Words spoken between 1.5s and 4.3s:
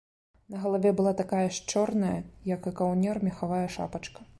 ж чорная, як і каўнер, мехавая шапачка.